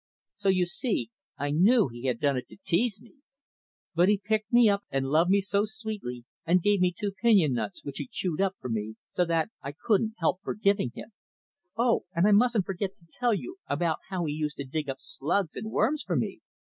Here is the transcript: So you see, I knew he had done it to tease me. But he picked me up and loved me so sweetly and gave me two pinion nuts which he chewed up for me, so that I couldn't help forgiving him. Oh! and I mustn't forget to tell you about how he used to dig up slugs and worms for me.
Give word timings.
So 0.33 0.49
you 0.49 0.65
see, 0.65 1.11
I 1.37 1.51
knew 1.51 1.87
he 1.89 2.05
had 2.07 2.19
done 2.19 2.35
it 2.35 2.47
to 2.47 2.57
tease 2.63 2.99
me. 2.99 3.17
But 3.93 4.09
he 4.09 4.17
picked 4.17 4.51
me 4.51 4.67
up 4.67 4.83
and 4.89 5.05
loved 5.11 5.29
me 5.29 5.41
so 5.41 5.63
sweetly 5.63 6.25
and 6.43 6.63
gave 6.63 6.81
me 6.81 6.91
two 6.91 7.11
pinion 7.11 7.53
nuts 7.53 7.83
which 7.83 7.99
he 7.99 8.07
chewed 8.11 8.41
up 8.41 8.55
for 8.59 8.67
me, 8.69 8.95
so 9.11 9.25
that 9.25 9.51
I 9.61 9.73
couldn't 9.73 10.15
help 10.17 10.39
forgiving 10.41 10.89
him. 10.95 11.11
Oh! 11.77 12.05
and 12.15 12.25
I 12.27 12.31
mustn't 12.31 12.65
forget 12.65 12.95
to 12.95 13.05
tell 13.11 13.35
you 13.35 13.57
about 13.67 13.99
how 14.09 14.25
he 14.25 14.33
used 14.33 14.57
to 14.57 14.63
dig 14.65 14.89
up 14.89 14.97
slugs 14.99 15.55
and 15.55 15.69
worms 15.69 16.01
for 16.01 16.15
me. 16.15 16.39